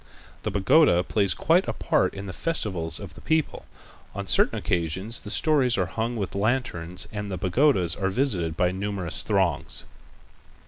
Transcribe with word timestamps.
The 0.41 0.49
pagoda 0.49 1.03
plays 1.03 1.35
quite 1.35 1.67
a 1.67 1.73
part 1.73 2.15
in 2.15 2.25
the 2.25 2.33
festivals 2.33 2.99
of 2.99 3.13
the 3.13 3.21
people. 3.21 3.67
On 4.15 4.25
certain 4.25 4.57
occasions 4.57 5.21
the 5.21 5.29
stories 5.29 5.77
are 5.77 5.85
hung 5.85 6.15
with 6.15 6.33
lanterns 6.33 7.07
and 7.11 7.29
the 7.29 7.37
pagodas 7.37 7.95
are 7.95 8.09
visited 8.09 8.57
by 8.57 8.71
numerous 8.71 9.21
throngs. 9.21 9.83